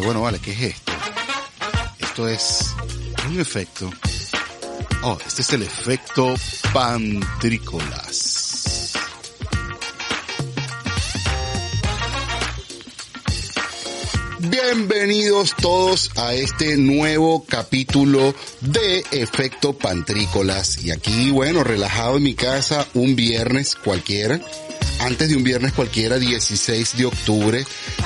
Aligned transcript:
bueno, 0.00 0.22
vale, 0.22 0.38
¿qué 0.38 0.52
es 0.52 0.62
esto? 0.62 0.92
Esto 1.98 2.28
es 2.28 2.74
un 3.28 3.40
efecto. 3.40 3.90
Oh, 5.02 5.18
este 5.26 5.42
es 5.42 5.52
el 5.52 5.62
efecto 5.62 6.34
pantrícolas. 6.72 8.92
Bienvenidos 14.38 15.54
todos 15.60 16.10
a 16.16 16.34
este 16.34 16.76
nuevo 16.76 17.44
capítulo 17.44 18.34
de 18.60 19.04
Efecto 19.10 19.74
Pantrícolas. 19.74 20.82
Y 20.84 20.92
aquí, 20.92 21.30
bueno, 21.30 21.62
relajado 21.62 22.16
en 22.16 22.22
mi 22.22 22.34
casa 22.34 22.86
un 22.94 23.16
viernes 23.16 23.76
cualquiera 23.76 24.40
antes 25.00 25.28
de 25.28 25.36
un 25.36 25.44
viernes 25.44 25.72
cualquiera, 25.72 26.18
16 26.18 26.96
de 26.96 27.06
octubre 27.06 27.64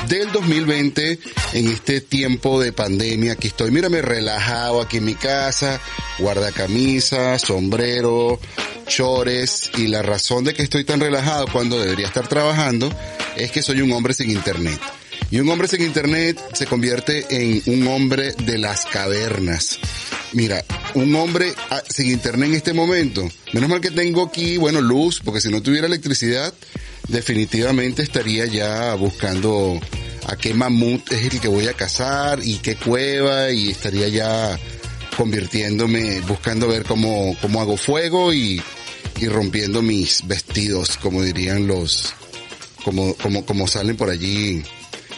del 0.09 0.31
2020, 0.33 1.19
en 1.55 1.69
este 1.69 2.01
tiempo 2.01 2.61
de 2.61 2.73
pandemia. 2.73 3.33
Aquí 3.33 3.49
estoy, 3.49 3.71
mírame, 3.71 4.01
relajado 4.03 4.81
aquí 4.81 4.99
en 4.99 5.05
mi 5.05 5.15
casa, 5.15 5.81
guarda 6.19 6.53
camisa, 6.53 7.39
sombrero, 7.39 8.39
chores, 8.87 9.71
y 9.77 9.89
la 9.89 10.03
razón 10.03 10.45
de 10.45 10.55
que 10.55 10.63
estoy 10.63 10.85
tan 10.85 11.01
relajado 11.01 11.47
cuando 11.53 11.81
debería 11.81 12.07
estar 12.07 12.29
trabajando 12.29 12.95
es 13.37 13.51
que 13.51 13.63
soy 13.63 13.81
un 13.81 13.93
hombre 13.93 14.15
sin 14.15 14.31
internet. 14.31 14.81
Y 15.31 15.41
un 15.41 15.49
hombre 15.49 15.69
sin 15.69 15.83
internet 15.83 16.41
se 16.53 16.67
convierte 16.67 17.27
en 17.31 17.63
un 17.67 17.87
hombre 17.89 18.33
de 18.33 18.59
las 18.59 18.87
cavernas. 18.87 19.79
Mira, 20.33 20.65
un 20.95 21.15
hombre 21.17 21.53
ah, 21.71 21.83
sin 21.89 22.11
internet 22.11 22.49
en 22.51 22.55
este 22.57 22.73
momento. 22.73 23.29
Menos 23.53 23.69
mal 23.69 23.81
que 23.81 23.91
tengo 23.91 24.23
aquí, 24.23 24.57
bueno, 24.57 24.81
luz, 24.81 25.21
porque 25.25 25.41
si 25.41 25.51
no 25.51 25.63
tuviera 25.63 25.87
electricidad, 25.87 26.53
definitivamente 27.09 28.03
estaría 28.03 28.47
ya 28.47 28.95
buscando 28.95 29.81
a 30.27 30.37
qué 30.37 30.55
mamut 30.55 31.13
es 31.13 31.33
el 31.33 31.41
que 31.41 31.49
voy 31.49 31.67
a 31.69 31.75
cazar 31.75 32.41
y 32.43 32.59
qué 32.59 32.77
cueva 32.77 33.51
y 33.51 33.71
estaría 33.71 34.09
ya 34.09 34.59
convirtiéndome, 35.17 36.21
buscando 36.23 36.67
ver 36.69 36.85
cómo, 36.85 37.37
cómo 37.41 37.61
hago 37.61 37.77
fuego 37.77 38.33
y, 38.33 38.63
y 39.21 39.29
rompiendo 39.29 39.83
mis 39.83 40.27
vestidos, 40.27 40.97
como 40.97 41.23
dirían 41.23 41.67
los, 41.67 42.15
como, 42.85 43.15
como, 43.15 43.45
como 43.45 43.69
salen 43.69 43.97
por 43.97 44.11
allí 44.11 44.63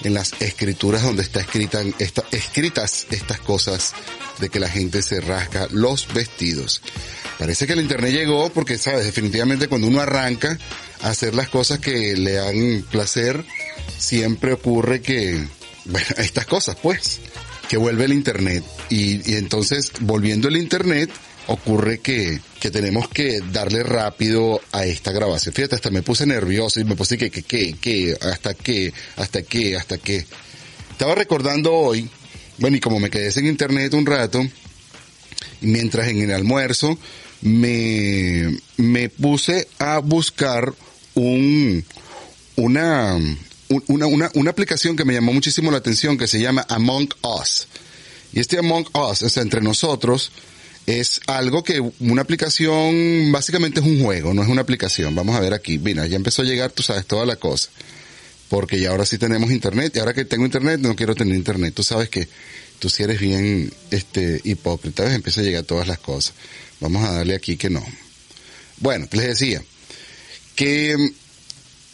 en 0.05 0.15
las 0.15 0.35
escrituras 0.41 1.03
donde 1.03 1.23
está 1.23 1.41
escrita, 1.41 1.83
está, 1.99 2.25
escritas 2.33 3.07
estas 3.11 3.41
cosas 3.41 3.95
de 4.39 4.49
que 4.49 4.61
la 4.61 4.69
gente 4.69 5.03
se 5.03 5.21
rasca 5.21 5.69
los 5.71 6.13
vestidos. 6.13 6.83
Parece 7.39 7.67
que 7.67 7.75
el 7.75 7.81
internet 7.81 8.13
llegó 8.13 8.51
porque, 8.51 8.79
sabes, 8.79 9.05
definitivamente 9.05 9.69
cuando 9.69 9.87
uno 9.89 10.01
arranca 10.01 10.59
a 11.03 11.11
hacer 11.11 11.35
las 11.35 11.49
cosas 11.49 11.79
que 11.79 12.17
le 12.17 12.33
dan 12.33 12.85
placer, 12.91 13.45
siempre 13.99 14.53
ocurre 14.53 15.01
que, 15.01 15.47
bueno, 15.85 16.07
estas 16.17 16.47
cosas 16.47 16.77
pues, 16.83 17.21
que 17.69 17.77
vuelve 17.77 18.05
el 18.05 18.13
internet. 18.13 18.65
Y, 18.89 19.31
y 19.31 19.37
entonces, 19.37 19.93
volviendo 20.01 20.49
el 20.49 20.57
internet, 20.57 21.11
ocurre 21.47 21.99
que, 21.99 22.41
que 22.67 22.73
tenemos 22.73 23.09
que 23.09 23.41
darle 23.53 23.85
rápido 23.85 24.61
a 24.73 24.85
esta 24.87 25.13
grabación. 25.13 25.55
Fíjate, 25.55 25.77
hasta 25.77 25.91
me 25.91 26.03
puse 26.03 26.27
nervioso 26.27 26.81
y 26.81 26.85
me 26.85 26.97
puse 26.97 27.17
que, 27.17 27.31
que, 27.31 27.45
que, 27.45 27.77
que, 27.81 28.19
hasta 28.21 28.55
que, 28.55 28.93
hasta 29.15 29.43
que, 29.43 29.77
hasta 29.77 29.99
que. 29.99 30.27
Estaba 30.91 31.15
recordando 31.15 31.73
hoy, 31.73 32.11
bueno, 32.59 32.77
y 32.77 32.81
como 32.81 32.99
me 32.99 33.09
quedé 33.09 33.31
sin 33.31 33.47
internet 33.47 33.95
un 33.95 34.05
rato, 34.05 34.45
mientras 35.61 36.09
en 36.09 36.23
el 36.23 36.33
almuerzo, 36.33 36.99
me, 37.43 38.59
me 38.79 39.11
puse 39.11 39.69
a 39.79 39.99
buscar 39.99 40.75
un, 41.15 41.85
una, 42.57 43.17
una, 43.87 44.07
una, 44.09 44.31
una 44.35 44.51
aplicación 44.51 44.97
que 44.97 45.05
me 45.05 45.15
llamó 45.15 45.33
muchísimo 45.33 45.71
la 45.71 45.79
atención 45.79 46.19
que 46.19 46.27
se 46.27 46.41
llama 46.41 46.67
Among 46.69 47.11
Us. 47.23 47.69
Y 48.33 48.41
este 48.41 48.59
Among 48.59 48.89
Us, 48.93 49.23
o 49.23 49.29
sea, 49.29 49.45
entre 49.45 49.61
nosotros, 49.61 50.33
es 50.87 51.21
algo 51.27 51.65
que 51.65 51.83
una 51.99 52.23
aplicación 52.23 53.33
básicamente 53.33 53.81
es 53.81 53.87
un 53.87 54.03
juego, 54.03 54.33
no 54.33 54.43
es 54.43 54.49
una 54.49 54.63
aplicación. 54.63 55.15
Vamos 55.15 55.35
a 55.35 55.41
ver 55.41 55.53
aquí, 55.53 55.79
mira, 55.79 56.07
ya 56.07 56.17
empezó 56.17 56.43
a 56.43 56.45
llegar, 56.45 56.71
tú 56.71 56.83
sabes, 56.83 57.07
toda 57.07 57.27
la 57.27 57.37
cosa. 57.37 57.71
Porque 58.49 58.79
ya 58.79 58.91
ahora 58.91 59.05
sí 59.05 59.19
tenemos 59.19 59.51
internet 59.51 59.93
y 59.97 59.99
ahora 59.99 60.15
que 60.15 60.25
tengo 60.25 60.45
internet 60.45 60.81
no 60.81 60.95
quiero 60.95 61.17
tener 61.17 61.35
internet. 61.35 61.75
Tú 61.75 61.83
sabes 61.83 62.09
que 62.09 62.29
tú 62.79 62.89
si 62.89 63.03
eres 63.03 63.19
bien 63.21 63.73
este 63.91 64.41
hipócrita, 64.45 65.03
¿ves? 65.03 65.15
empieza 65.15 65.41
a 65.41 65.45
llegar 65.45 65.65
todas 65.65 65.89
las 65.89 65.99
cosas. 65.99 66.35
Vamos 66.79 67.05
a 67.05 67.13
darle 67.13 67.35
aquí 67.35 67.57
que 67.57 67.69
no. 67.69 67.85
Bueno, 68.79 69.09
les 69.11 69.27
decía 69.27 69.63
que 70.55 70.97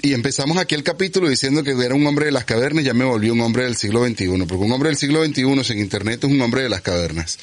y 0.03 0.14
empezamos 0.14 0.59
aquí 0.59 0.74
el 0.74 0.82
capítulo 0.82 1.28
diciendo 1.28 1.62
que 1.62 1.70
era 1.70 1.94
un 1.94 2.04
hombre 2.06 2.26
de 2.26 2.32
las 2.32 2.44
cavernas, 2.44 2.84
ya 2.84 2.92
me 2.92 3.04
volví 3.04 3.30
un 3.30 3.41
hombre 3.41 3.64
del 3.64 3.76
siglo 3.76 4.04
XXI, 4.04 4.26
porque 4.48 4.64
un 4.64 4.72
hombre 4.72 4.88
del 4.88 4.98
siglo 4.98 5.24
XXI 5.24 5.64
sin 5.64 5.78
internet 5.78 6.24
es 6.24 6.30
un 6.30 6.41
hombre 6.41 6.62
de 6.62 6.69
las 6.69 6.82
cavernas. 6.82 7.38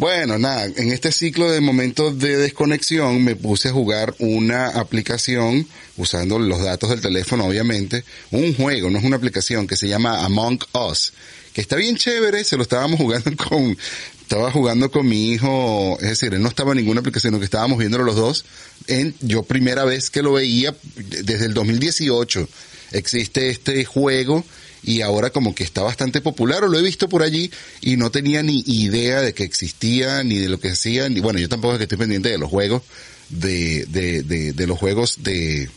Bueno, 0.00 0.38
nada, 0.38 0.64
en 0.64 0.92
este 0.92 1.12
ciclo 1.12 1.50
de 1.50 1.60
momentos 1.60 2.18
de 2.18 2.38
desconexión 2.38 3.22
me 3.22 3.36
puse 3.36 3.68
a 3.68 3.72
jugar 3.72 4.14
una 4.18 4.68
aplicación, 4.68 5.68
usando 5.98 6.38
los 6.38 6.62
datos 6.62 6.88
del 6.88 7.02
teléfono 7.02 7.44
obviamente, 7.44 8.02
un 8.30 8.54
juego, 8.54 8.88
no 8.88 8.96
es 8.96 9.04
una 9.04 9.16
aplicación, 9.16 9.66
que 9.66 9.76
se 9.76 9.88
llama 9.88 10.24
Among 10.24 10.58
Us, 10.72 11.12
que 11.52 11.60
está 11.60 11.76
bien 11.76 11.96
chévere, 11.96 12.44
se 12.44 12.56
lo 12.56 12.62
estábamos 12.62 12.98
jugando 12.98 13.30
con, 13.36 13.76
estaba 14.22 14.50
jugando 14.50 14.90
con 14.90 15.06
mi 15.06 15.32
hijo, 15.32 15.98
es 16.00 16.08
decir, 16.08 16.32
él 16.32 16.40
no 16.40 16.48
estaba 16.48 16.72
en 16.72 16.78
ninguna 16.78 17.00
aplicación, 17.00 17.32
sino 17.32 17.38
que 17.38 17.44
estábamos 17.44 17.78
viéndolo 17.78 18.04
los 18.04 18.16
dos, 18.16 18.46
en, 18.86 19.14
yo 19.20 19.42
primera 19.42 19.84
vez 19.84 20.08
que 20.08 20.22
lo 20.22 20.32
veía, 20.32 20.74
desde 20.96 21.44
el 21.44 21.52
2018, 21.52 22.48
existe 22.92 23.50
este 23.50 23.84
juego, 23.84 24.46
y 24.82 25.02
ahora 25.02 25.30
como 25.30 25.54
que 25.54 25.64
está 25.64 25.82
bastante 25.82 26.20
popular 26.20 26.64
o 26.64 26.68
lo 26.68 26.78
he 26.78 26.82
visto 26.82 27.08
por 27.08 27.22
allí 27.22 27.50
y 27.80 27.96
no 27.96 28.10
tenía 28.10 28.42
ni 28.42 28.62
idea 28.66 29.20
de 29.20 29.34
que 29.34 29.44
existía 29.44 30.22
ni 30.24 30.38
de 30.38 30.48
lo 30.48 30.58
que 30.58 30.70
hacía 30.70 31.08
ni 31.08 31.20
bueno 31.20 31.38
yo 31.38 31.48
tampoco 31.48 31.74
es 31.74 31.78
que 31.78 31.84
estoy 31.84 31.98
pendiente 31.98 32.28
de 32.28 32.38
los 32.38 32.50
juegos 32.50 32.82
de 33.28 33.86
de, 33.86 34.22
de, 34.22 34.52
de 34.52 34.66
los 34.66 34.78
juegos 34.78 35.22
de, 35.22 35.68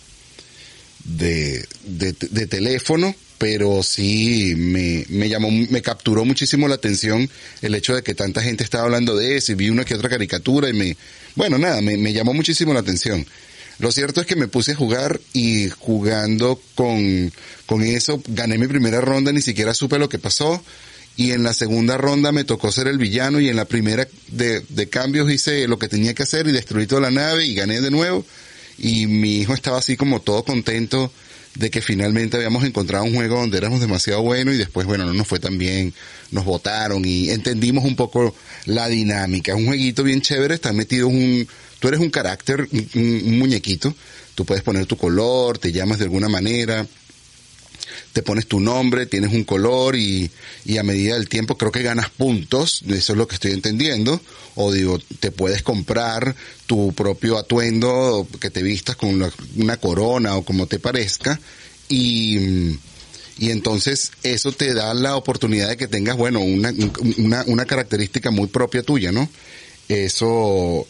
de 1.04 1.66
de 1.84 2.48
teléfono 2.48 3.16
pero 3.44 3.84
sí 3.84 4.54
me, 4.56 5.06
me 5.10 5.28
llamó, 5.28 5.52
me 5.52 5.82
capturó 5.82 6.24
muchísimo 6.24 6.70
la 6.70 6.76
atención 6.76 7.30
el 7.62 7.76
hecho 7.76 7.94
de 7.94 8.02
que 8.02 8.16
tanta 8.16 8.42
gente 8.42 8.64
estaba 8.64 8.86
hablando 8.86 9.18
de 9.18 9.36
eso 9.36 9.52
y 9.52 9.56
vi 9.56 9.70
una 9.70 9.84
que 9.84 9.96
otra 9.96 10.08
caricatura 10.08 10.70
y 10.70 10.74
me, 10.74 10.96
bueno, 11.36 11.58
nada, 11.58 11.82
me, 11.82 11.98
me 11.98 12.14
llamó 12.14 12.34
muchísimo 12.34 12.74
la 12.74 12.80
atención. 12.80 13.26
Lo 13.80 13.92
cierto 13.92 14.22
es 14.22 14.28
que 14.28 14.36
me 14.36 14.48
puse 14.48 14.74
a 14.74 14.76
jugar 14.76 15.20
y 15.34 15.70
jugando 15.70 16.60
con, 16.76 17.32
con 17.66 17.82
eso 17.84 18.22
gané 18.28 18.58
mi 18.58 18.68
primera 18.68 19.02
ronda, 19.02 19.32
ni 19.32 19.42
siquiera 19.42 19.74
supe 19.74 20.00
lo 20.00 20.10
que 20.10 20.20
pasó. 20.20 20.64
Y 21.16 21.32
en 21.32 21.44
la 21.44 21.54
segunda 21.54 21.98
ronda 21.98 22.32
me 22.32 22.44
tocó 22.44 22.72
ser 22.72 22.88
el 22.88 22.98
villano 22.98 23.40
y 23.40 23.48
en 23.48 23.56
la 23.56 23.66
primera 23.66 24.08
de, 24.30 24.62
de 24.62 24.90
cambios 24.90 25.32
hice 25.32 25.68
lo 25.68 25.78
que 25.78 25.88
tenía 25.88 26.16
que 26.16 26.24
hacer 26.24 26.48
y 26.48 26.52
destruí 26.52 26.88
toda 26.88 27.02
la 27.02 27.12
nave 27.12 27.46
y 27.46 27.54
gané 27.54 27.82
de 27.82 27.92
nuevo. 27.92 28.26
Y 28.80 29.06
mi 29.06 29.38
hijo 29.38 29.54
estaba 29.54 29.78
así 29.78 29.96
como 29.96 30.22
todo 30.22 30.44
contento 30.44 31.12
de 31.56 31.70
que 31.70 31.82
finalmente 31.82 32.38
habíamos 32.38 32.64
encontrado 32.64 33.06
un 33.06 33.14
juego 33.14 33.38
donde 33.40 33.58
éramos 33.58 33.80
demasiado 33.80 34.22
buenos 34.24 34.56
y 34.56 34.58
después, 34.58 34.88
bueno, 34.88 35.06
no 35.06 35.14
nos 35.14 35.28
fue 35.28 35.40
tan 35.40 35.58
bien, 35.58 35.94
nos 36.32 36.46
votaron 36.46 37.06
y 37.06 37.30
entendimos 37.30 37.86
un 37.86 37.96
poco 37.96 38.36
la 38.66 38.88
dinámica. 38.88 39.52
Es 39.52 39.58
un 39.58 39.68
jueguito 39.68 40.04
bien 40.04 40.22
chévere, 40.22 40.56
está 40.56 40.74
metido 40.74 41.08
un, 41.08 41.48
tú 41.84 41.90
eres 41.90 42.00
un 42.00 42.12
carácter, 42.12 42.66
un, 42.72 43.38
muñequito, 43.38 43.94
tú 44.36 44.46
puedes 44.46 44.64
poner 44.64 44.86
tu 44.86 44.96
color, 44.96 45.58
te 45.58 45.74
llamas 45.74 46.00
de 46.00 46.06
alguna 46.06 46.30
manera, 46.30 46.88
te 48.14 48.24
pones 48.24 48.48
tu 48.48 48.62
nombre, 48.62 49.06
tienes 49.06 49.34
un 49.34 49.44
color 49.44 49.98
y, 49.98 50.32
y 50.64 50.78
a 50.78 50.84
medida 50.84 51.16
del 51.16 51.28
tiempo 51.28 51.58
creo 51.58 51.74
que 51.74 51.84
ganas 51.84 52.10
puntos, 52.10 52.84
eso 52.88 53.12
es 53.12 53.18
lo 53.18 53.28
que 53.28 53.36
estoy 53.36 53.52
entendiendo, 53.52 54.22
o 54.56 54.72
digo, 54.72 54.98
te 55.20 55.32
puedes 55.32 55.62
comprar 55.62 56.34
tu 56.68 56.94
propio 56.94 57.38
atuendo, 57.38 58.26
que 58.40 58.50
te 58.50 58.64
vistas 58.64 58.96
con 58.96 59.10
una, 59.10 59.30
una 59.58 59.76
corona 59.76 60.38
o 60.38 60.46
como 60.46 60.68
te 60.68 60.80
parezca, 60.80 61.38
y, 61.90 62.78
y 63.40 63.50
entonces 63.50 64.14
eso 64.24 64.54
te 64.54 64.74
da 64.74 64.94
la 64.94 65.18
oportunidad 65.18 65.68
de 65.68 65.76
que 65.76 65.90
tengas, 65.90 66.16
bueno, 66.16 66.40
una, 66.40 66.72
una, 67.18 67.44
una 67.46 67.66
característica 67.66 68.32
muy 68.32 68.48
propia 68.48 68.84
tuya, 68.84 69.12
¿no? 69.12 69.28
Eso, 69.90 70.88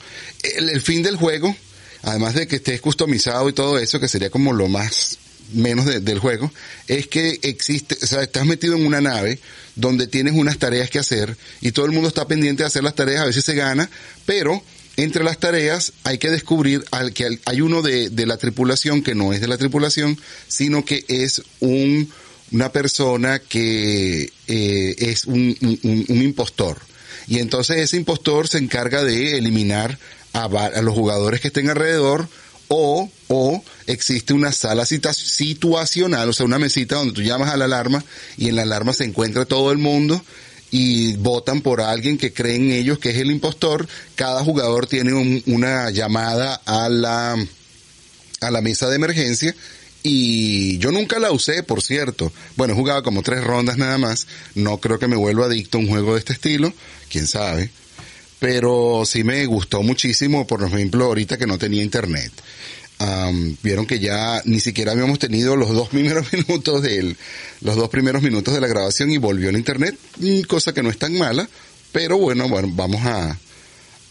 el, 0.58 0.82
fin 0.82 1.04
del 1.04 1.16
juego, 1.16 1.56
además 2.04 2.36
de 2.36 2.48
que 2.48 2.58
estés 2.58 2.80
customizado 2.82 3.50
y 3.50 3.54
todo 3.54 3.80
eso, 3.80 4.00
que 4.00 4.08
sería 4.08 4.30
como 4.30 4.54
lo 4.54 4.68
más 4.68 5.18
menos 5.54 5.86
de, 5.86 6.00
del 6.00 6.20
juego, 6.20 6.52
es 6.88 7.08
que 7.08 7.40
existe, 7.44 7.98
o 8.02 8.08
sea, 8.08 8.22
estás 8.22 8.46
metido 8.46 8.76
en 8.76 8.86
una 8.86 9.02
nave 9.02 9.40
donde 9.76 10.08
tienes 10.08 10.34
unas 10.34 10.58
tareas 10.58 10.90
que 10.90 11.00
hacer 11.00 11.38
y 11.62 11.72
todo 11.72 11.86
el 11.86 11.92
mundo 11.92 12.08
está 12.08 12.28
pendiente 12.28 12.64
de 12.64 12.68
hacer 12.68 12.84
las 12.84 12.96
tareas, 12.96 13.22
a 13.22 13.26
veces 13.26 13.44
se 13.44 13.56
gana, 13.56 13.90
pero 14.26 14.64
entre 14.96 15.24
las 15.24 15.40
tareas 15.40 15.94
hay 16.04 16.18
que 16.18 16.30
descubrir 16.30 16.86
al 16.92 17.14
que 17.14 17.40
hay 17.46 17.62
uno 17.62 17.82
de, 17.82 18.10
de 18.10 18.26
la 18.26 18.38
tripulación 18.38 19.02
que 19.02 19.16
no 19.16 19.34
es 19.34 19.42
de 19.42 19.48
la 19.48 19.58
tripulación, 19.58 20.20
sino 20.48 20.86
que 20.86 21.04
es 21.08 21.42
un, 21.60 22.12
una 22.52 22.72
persona 22.72 23.40
que 23.40 24.32
eh, 24.48 24.96
es 24.98 25.26
un, 25.26 25.58
un 25.84 26.22
impostor 26.22 26.80
y 27.28 27.40
entonces 27.40 27.78
ese 27.78 27.98
impostor 27.98 28.48
se 28.48 28.58
encarga 28.58 29.04
de 29.04 29.38
eliminar 29.38 29.98
a, 30.34 30.46
a 30.46 30.82
los 30.82 30.94
jugadores 30.94 31.42
que 31.42 31.50
estén 31.50 31.70
alrededor 31.70 32.28
O, 32.70 33.10
o 33.28 33.62
existe 33.86 34.34
una 34.34 34.52
sala 34.52 34.86
situacional, 34.86 36.30
o 36.30 36.34
sea, 36.34 36.46
una 36.46 36.58
mesita 36.58 36.96
donde 36.96 37.14
tú 37.14 37.22
llamas 37.22 37.52
a 37.52 37.58
la 37.58 37.66
alarma 37.66 38.04
y 38.38 38.48
en 38.48 38.56
la 38.56 38.64
alarma 38.64 38.94
se 38.94 39.04
encuentra 39.04 39.46
todo 39.46 39.72
el 39.72 39.78
mundo 39.78 40.24
y 40.72 41.16
votan 41.18 41.62
por 41.62 41.82
alguien 41.82 42.18
que 42.18 42.34
creen 42.34 42.72
ellos 42.72 42.98
que 42.98 43.12
es 43.12 43.18
el 43.18 43.30
impostor. 43.30 43.88
Cada 44.16 44.44
jugador 44.44 44.88
tiene 44.88 45.14
una 45.46 45.92
llamada 45.92 46.60
a 46.66 46.90
la, 46.90 47.36
a 48.42 48.50
la 48.50 48.62
mesa 48.62 48.90
de 48.90 48.96
emergencia 48.96 49.54
y 50.04 50.78
yo 50.78 50.92
nunca 50.92 51.18
la 51.20 51.32
usé, 51.32 51.64
por 51.64 51.82
cierto. 51.82 52.32
Bueno, 52.56 52.74
he 52.74 52.78
jugado 52.78 53.04
como 53.04 53.24
tres 53.24 53.44
rondas 53.44 53.78
nada 53.78 53.98
más. 53.98 54.28
No 54.54 54.78
creo 54.78 55.00
que 55.00 55.08
me 55.08 55.16
vuelva 55.16 55.46
adicto 55.46 55.78
a 55.78 55.82
un 55.82 55.88
juego 55.88 56.14
de 56.14 56.20
este 56.20 56.34
estilo. 56.34 56.74
Quién 57.10 57.26
sabe. 57.26 57.72
Pero 58.40 59.04
sí 59.06 59.24
me 59.24 59.46
gustó 59.46 59.82
muchísimo, 59.82 60.46
por 60.46 60.64
ejemplo, 60.64 61.06
ahorita 61.06 61.38
que 61.38 61.48
no 61.48 61.58
tenía 61.58 61.82
internet 61.82 62.34
vieron 63.62 63.86
que 63.86 64.00
ya 64.00 64.42
ni 64.46 64.60
siquiera 64.60 64.92
habíamos 64.92 65.20
tenido 65.20 65.56
los 65.56 65.70
dos 65.70 65.90
primeros 65.90 66.32
minutos 66.32 66.82
del, 66.82 67.18
los 67.62 67.76
dos 67.76 67.90
primeros 67.90 68.22
minutos 68.22 68.54
de 68.54 68.62
la 68.62 68.68
grabación 68.68 69.12
y 69.12 69.18
volvió 69.18 69.50
el 69.50 69.58
internet, 69.58 69.98
mm, 70.20 70.42
cosa 70.42 70.74
que 70.74 70.84
no 70.84 70.90
es 70.90 70.98
tan 70.98 71.18
mala, 71.18 71.48
pero 71.92 72.18
bueno, 72.18 72.48
bueno, 72.48 72.70
vamos 72.74 73.06
a, 73.06 73.38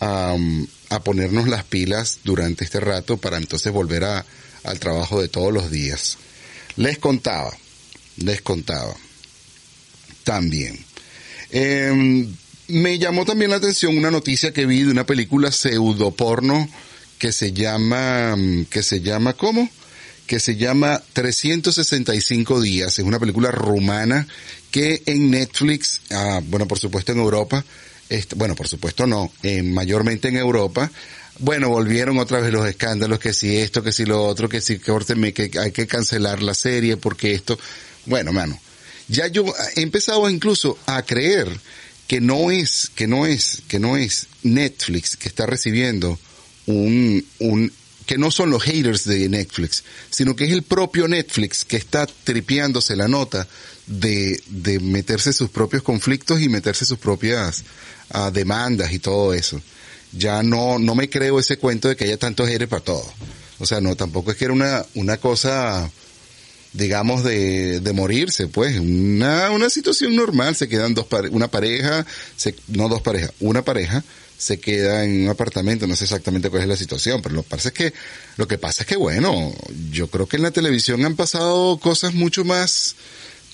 a, 0.00 0.36
a 0.90 1.00
ponernos 1.00 1.48
las 1.48 1.64
pilas 1.64 2.20
durante 2.24 2.64
este 2.64 2.80
rato 2.80 3.16
para 3.16 3.38
entonces 3.38 3.72
volver 3.72 4.04
a, 4.04 4.24
al 4.64 4.79
trabajo 4.79 5.20
de 5.20 5.29
todos 5.29 5.53
los 5.53 5.70
días. 5.70 6.19
Les 6.76 6.99
contaba, 6.99 7.56
les 8.17 8.43
contaba. 8.43 8.94
También. 10.25 10.79
Eh, 11.50 12.26
me 12.69 12.99
llamó 12.99 13.25
también 13.25 13.50
la 13.50 13.59
atención 13.59 13.97
una 13.97 14.11
noticia 14.11 14.53
que 14.53 14.67
vi 14.67 14.82
de 14.82 14.91
una 14.91 15.05
película 15.05 15.53
pseudo 15.53 16.11
porno 16.12 16.69
que 17.19 17.32
se 17.32 17.53
llama, 17.53 18.35
mm, 18.37 18.64
que 18.64 18.82
se 18.82 19.00
llama, 19.00 19.35
¿cómo? 19.35 19.69
Que 20.26 20.41
se 20.41 20.56
llama 20.56 21.03
365 21.12 22.61
días. 22.61 22.99
Es 22.99 23.05
una 23.05 23.19
película 23.19 23.50
rumana 23.50 24.26
que 24.70 25.03
en 25.06 25.31
Netflix, 25.31 26.00
ah, 26.11 26.41
bueno, 26.44 26.67
por 26.67 26.79
supuesto 26.79 27.12
en 27.12 27.19
Europa, 27.19 27.64
bueno, 28.37 28.55
por 28.55 28.69
supuesto 28.69 29.06
no, 29.06 29.31
eh, 29.43 29.62
mayormente 29.62 30.29
en 30.29 30.37
Europa, 30.37 30.91
bueno, 31.38 31.69
volvieron 31.69 32.19
otra 32.19 32.40
vez 32.40 32.52
los 32.52 32.67
escándalos, 32.69 33.19
que 33.19 33.32
si 33.32 33.56
esto, 33.56 33.82
que 33.82 33.93
si 33.93 34.05
lo 34.05 34.25
otro, 34.25 34.49
que 34.49 34.61
si 34.61 34.79
que, 34.79 35.32
que 35.32 35.58
hay 35.58 35.73
que 35.73 35.87
cancelar 35.87 36.43
la 36.43 36.55
serie 36.55 36.96
porque 36.96 37.32
esto, 37.32 37.58
bueno, 38.06 38.32
mano, 38.32 38.58
ya 39.08 39.26
yo 39.26 39.44
he 39.76 39.82
empezado 39.82 40.29
incluso 40.29 40.79
a 40.87 41.02
creer 41.02 41.49
que 42.06 42.20
no 42.20 42.50
es, 42.50 42.90
que 42.94 43.06
no 43.06 43.26
es, 43.26 43.62
que 43.69 43.79
no 43.79 43.96
es 43.96 44.26
Netflix 44.43 45.17
que 45.17 45.29
está 45.29 45.46
recibiendo 45.46 46.19
un, 46.67 47.25
un, 47.38 47.73
que 48.06 48.19
no 48.19 48.31
son 48.31 48.50
los 48.50 48.62
haters 48.62 49.05
de 49.05 49.28
Netflix, 49.28 49.85
sino 50.11 50.37
que 50.37 50.44
es 50.44 50.52
el 50.52 50.62
propio 50.62 51.08
Netflix 51.08 51.64
que 51.64 51.76
está 51.76 52.06
tripeándose 52.06 52.96
la 52.96 53.08
nota 53.08 53.49
de, 53.87 54.40
de 54.46 54.81
meterse 54.81 55.32
sus 55.32 55.50
propios 55.50 55.82
conflictos 55.82 56.40
y 56.40 56.49
meterse 56.49 56.85
sus 56.85 56.99
propias 56.99 57.64
uh, 58.14 58.31
demandas 58.31 58.93
y 58.93 58.99
todo 58.99 59.35
eso. 59.35 59.61
Ya 60.12 60.43
no, 60.43 60.79
no 60.79 60.94
me 60.94 61.09
creo 61.09 61.38
ese 61.38 61.56
cuento 61.56 61.88
de 61.88 61.97
que 61.97 62.05
haya 62.05 62.19
tantos 62.19 62.49
haters 62.49 62.70
para 62.70 62.85
todo. 62.85 63.05
O 63.59 63.67
sea, 63.67 63.81
no, 63.81 63.97
tampoco 63.97 64.31
es 64.31 64.37
que 64.37 64.44
era 64.44 64.55
una, 64.55 64.85
una 64.94 65.17
cosa, 65.19 65.91
digamos, 66.73 67.25
de, 67.25 67.81
de 67.81 67.93
morirse, 67.93 68.49
pues, 68.49 68.79
una, 68.79 69.50
una 69.50 69.70
situación 69.70 70.17
normal, 70.17 70.56
se 70.56 70.69
quedan 70.69 70.94
dos, 70.94 71.06
una 71.31 71.49
pareja, 71.49 72.05
se, 72.37 72.55
no 72.69 72.88
dos 72.88 73.03
parejas, 73.03 73.32
una 73.41 73.62
pareja, 73.62 74.03
se 74.37 74.59
queda 74.59 75.05
en 75.05 75.23
un 75.23 75.29
apartamento, 75.29 75.87
no 75.87 75.94
sé 75.94 76.05
exactamente 76.05 76.50
cuál 76.50 76.62
es 76.62 76.69
la 76.69 76.76
situación, 76.76 77.23
pero 77.23 77.37
lo 77.37 77.44
que 77.44 77.50
pasa 77.50 77.69
es 77.69 77.75
que, 77.75 77.93
lo 78.37 78.49
que 78.49 78.59
pasa 78.59 78.82
es 78.82 78.88
que 78.88 78.97
bueno, 78.97 79.55
yo 79.93 80.09
creo 80.09 80.26
que 80.26 80.37
en 80.37 80.43
la 80.43 80.50
televisión 80.50 81.05
han 81.05 81.14
pasado 81.14 81.79
cosas 81.79 82.14
mucho 82.14 82.44
más, 82.44 82.97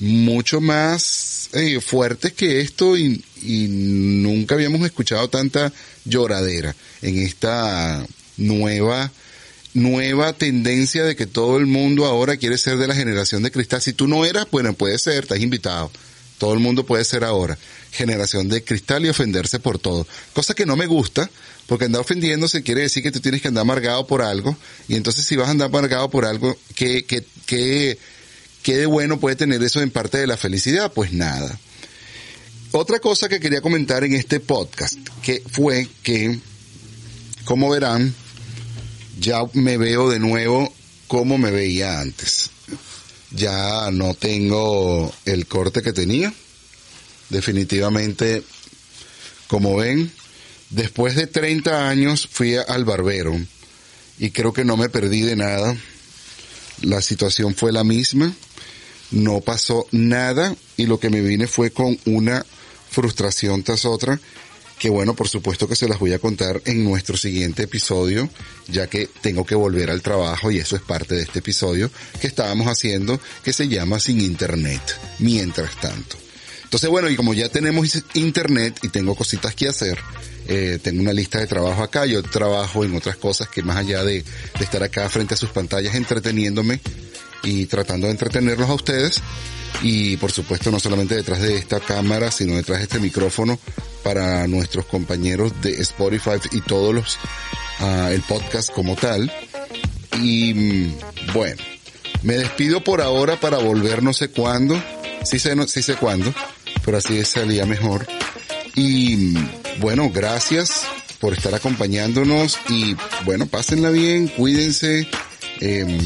mucho 0.01 0.63
más 0.63 1.38
eh, 1.53 1.81
fuertes 1.81 2.33
que 2.33 2.61
esto 2.61 2.97
y, 2.97 3.25
y 3.43 3.67
nunca 3.69 4.55
habíamos 4.55 4.85
escuchado 4.85 5.29
tanta 5.29 5.73
lloradera 6.05 6.75
en 7.03 7.19
esta 7.19 8.07
nueva, 8.37 9.11
nueva 9.75 10.33
tendencia 10.33 11.05
de 11.05 11.17
que 11.17 11.27
todo 11.27 11.59
el 11.59 11.67
mundo 11.67 12.07
ahora 12.07 12.37
quiere 12.37 12.59
ser 12.59 12.79
de 12.79 12.87
la 12.87 12.95
generación 12.95 13.43
de 13.43 13.51
cristal. 13.51 13.83
Si 13.83 13.93
tú 13.93 14.09
no 14.09 14.25
eras, 14.25 14.47
bueno, 14.51 14.73
puede 14.75 14.99
ser, 14.99 15.25
estás 15.25 15.41
invitado. 15.41 15.91
Todo 16.39 16.55
el 16.55 16.61
mundo 16.61 16.87
puede 16.87 17.05
ser 17.05 17.25
ahora 17.25 17.59
generación 17.91 18.49
de 18.49 18.63
cristal 18.63 19.05
y 19.05 19.09
ofenderse 19.09 19.59
por 19.59 19.79
todo. 19.79 20.07
Cosa 20.33 20.55
que 20.55 20.67
no 20.67 20.77
me 20.77 20.87
gusta, 20.87 21.29
porque 21.67 21.87
andar 21.87 22.01
ofendiéndose 22.01 22.63
quiere 22.63 22.83
decir 22.83 23.03
que 23.03 23.11
tú 23.11 23.21
tienes 23.21 23.43
que 23.43 23.49
andar 23.49 23.63
amargado 23.63 24.07
por 24.07 24.23
algo, 24.23 24.57
y 24.89 24.95
entonces 24.95 25.25
si 25.25 25.37
vas 25.37 25.49
a 25.49 25.53
andar 25.53 25.69
amargado 25.69 26.09
por 26.11 26.25
algo, 26.25 26.57
¿qué, 26.75 27.05
qué, 27.05 27.25
qué, 27.47 27.99
qué 28.69 28.77
de 28.77 28.85
bueno 28.85 29.19
puede 29.19 29.35
tener 29.35 29.63
eso 29.63 29.81
en 29.81 29.91
parte 29.91 30.19
de 30.19 30.27
la 30.27 30.37
felicidad? 30.37 30.93
Pues 30.93 31.15
nada. 31.15 31.59
Otra 32.73 32.99
cosa 32.99 33.27
que 33.27 33.41
quería 33.41 33.63
comentar 33.63 34.05
en 34.05 34.13
este 34.13 34.41
podcast, 34.41 34.99
que 35.23 35.43
fue 35.51 35.89
que, 36.03 36.39
como 37.47 37.71
verán, 37.71 38.15
ya 39.19 39.39
me 39.55 39.79
veo 39.79 40.11
de 40.11 40.19
nuevo 40.19 40.71
como 41.07 41.39
me 41.39 41.51
veía 41.51 41.99
antes. 41.99 42.51
Ya 43.31 43.91
no 43.91 44.13
tengo 44.13 45.15
el 45.25 45.47
corte 45.47 45.81
que 45.81 45.95
tenía 45.95 46.31
definitivamente, 47.31 48.43
como 49.47 49.77
ven, 49.77 50.13
después 50.69 51.15
de 51.15 51.27
30 51.27 51.89
años 51.89 52.29
fui 52.31 52.57
al 52.57 52.85
barbero 52.85 53.35
y 54.19 54.31
creo 54.31 54.53
que 54.53 54.67
no 54.67 54.77
me 54.77 54.91
perdí 54.91 55.23
de 55.23 55.37
nada. 55.37 55.75
La 56.83 57.01
situación 57.01 57.55
fue 57.55 57.73
la 57.73 57.83
misma, 57.83 58.35
no 59.11 59.41
pasó 59.41 59.87
nada 59.93 60.55
y 60.77 60.87
lo 60.87 61.01
que 61.01 61.11
me 61.11 61.21
vine 61.21 61.47
fue 61.47 61.71
con 61.71 61.99
una 62.07 62.45
frustración 62.91 63.63
tras 63.63 63.85
otra 63.85 64.19
que 64.79 64.89
bueno, 64.89 65.15
por 65.15 65.29
supuesto 65.29 65.69
que 65.69 65.77
se 65.77 65.89
las 65.89 65.99
voy 65.99 66.13
a 66.13 66.19
contar 66.19 66.63
en 66.65 66.85
nuestro 66.85 67.17
siguiente 67.17 67.65
episodio, 67.65 68.31
ya 68.69 68.87
que 68.87 69.09
tengo 69.21 69.45
que 69.45 69.55
volver 69.55 69.91
al 69.91 70.03
trabajo 70.03 70.51
y 70.51 70.59
eso 70.59 70.77
es 70.77 70.83
parte 70.83 71.17
de 71.17 71.23
este 71.23 71.41
episodio 71.41 71.91
que 72.21 72.29
estábamos 72.29 72.69
haciendo 72.69 73.21
que 73.43 73.53
se 73.53 73.69
llama 73.69 73.99
Sin 73.99 74.21
Internet. 74.21 74.81
Mientras 75.19 75.79
tanto. 75.81 76.17
Entonces, 76.63 76.89
bueno, 76.91 77.09
y 77.09 77.17
como 77.17 77.35
ya 77.35 77.49
tenemos 77.49 77.91
internet 78.15 78.79
y 78.83 78.89
tengo 78.89 79.15
cositas 79.15 79.55
que 79.55 79.69
hacer, 79.69 79.99
eh, 80.47 80.79
tengo 80.83 81.01
una 81.01 81.15
lista 81.15 81.39
de 81.39 81.47
trabajo 81.47 81.83
acá, 81.83 82.05
yo 82.05 82.23
trabajo 82.23 82.85
en 82.85 82.95
otras 82.95 83.17
cosas 83.17 83.49
que 83.49 83.63
más 83.63 83.79
allá 83.79 84.05
de, 84.05 84.23
de 84.23 84.65
estar 84.65 84.83
acá 84.83 85.09
frente 85.09 85.35
a 85.35 85.37
sus 85.39 85.51
pantallas 85.51 85.95
entreteniéndome 85.95 86.81
y 87.43 87.67
tratando 87.67 88.07
de 88.07 88.13
entretenerlos 88.13 88.69
a 88.69 88.75
ustedes, 88.75 89.23
y 89.83 90.17
por 90.17 90.33
supuesto 90.33 90.71
no 90.71 90.81
solamente 90.81 91.15
detrás 91.15 91.41
de 91.41 91.57
esta 91.57 91.81
cámara, 91.81 92.31
sino 92.31 92.57
detrás 92.57 92.79
de 92.79 92.85
este 92.85 93.01
micrófono 93.01 93.59
para 94.03 94.47
nuestros 94.47 94.87
compañeros 94.87 95.53
de 95.61 95.81
Spotify 95.83 96.41
y 96.53 96.61
todos 96.63 96.95
los, 96.95 97.19
uh, 97.81 98.09
el 98.09 98.23
podcast 98.23 98.71
como 98.73 98.97
tal. 98.97 99.33
Y 100.21 100.55
mm, 100.55 101.33
bueno, 101.33 101.63
me 102.23 102.35
despido 102.35 102.83
por 102.83 103.01
ahora 103.01 103.39
para 103.39 103.59
volver 103.59 104.03
no 104.03 104.13
sé 104.13 104.29
cuándo, 104.31 104.83
sí 105.25 105.39
sé, 105.39 105.55
no, 105.55 105.67
sí 105.67 105.83
sé 105.83 105.95
cuándo, 105.95 106.33
pero 106.85 106.99
así 106.99 107.25
salía 107.25 107.67
mejor. 107.67 108.07
Y 108.75 109.37
bueno, 109.81 110.11
gracias 110.11 110.87
por 111.21 111.33
estar 111.33 111.55
acompañándonos 111.55 112.59
y 112.69 112.97
bueno, 113.25 113.47
pásenla 113.47 113.91
bien, 113.91 114.29
cuídense, 114.29 115.09
eh, 115.61 115.99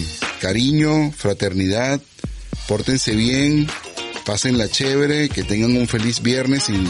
cariño, 0.43 1.13
fraternidad, 1.13 2.01
pórtense 2.67 3.15
bien, 3.15 3.69
pásenla 4.27 4.69
chévere, 4.69 5.29
que 5.29 5.45
tengan 5.45 5.77
un 5.77 5.87
feliz 5.87 6.21
viernes 6.21 6.69
y 6.69 6.85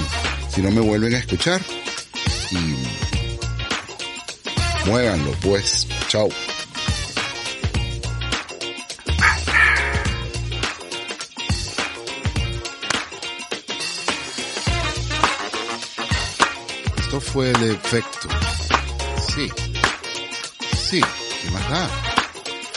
si 0.55 0.63
no 0.63 0.71
me 0.71 0.81
vuelven 0.81 1.15
a 1.15 1.19
escuchar. 1.19 1.61
Y 2.51 2.77
muévanlo 4.89 5.33
pues, 5.43 5.87
chao. 6.09 6.31
fue 17.21 17.51
el 17.51 17.63
efecto. 17.71 18.29
Sí. 19.35 19.49
Sí, 20.75 21.01
¿qué 21.43 21.51
más 21.51 21.71
da? 21.71 22.12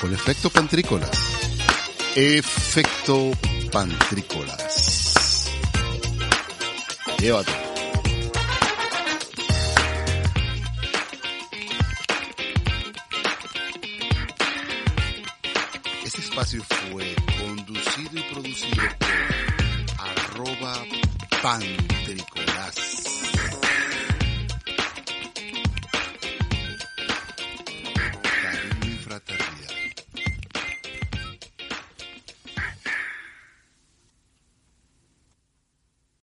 El 0.04 0.14
efecto 0.14 0.50
pantrícolas. 0.52 1.10
Efecto 2.16 3.32
pantrícolas. 3.72 5.50
Llévate. 7.18 7.52
Este 16.04 16.22
espacio 16.22 16.62
fue 16.92 17.16
conducido 17.40 18.20
y 18.20 18.22
producido 18.32 18.84
por 19.00 20.08
arroba 20.08 20.84
pantrícolas 21.42 22.35